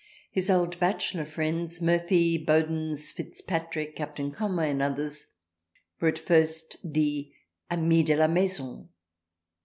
His 0.31 0.49
old 0.49 0.79
Bachelor 0.79 1.25
friends 1.27 1.79
Murphy, 1.79 2.43
Bodens, 2.43 3.11
Fitzpatrick, 3.13 3.95
Captain 3.95 4.31
Conway, 4.31 4.71
and 4.71 4.81
others 4.81 5.27
were 5.99 6.07
at 6.07 6.17
first 6.17 6.77
the 6.83 7.31
Amis 7.69 8.05
de 8.05 8.15
la 8.15 8.25
Maison. 8.25 8.89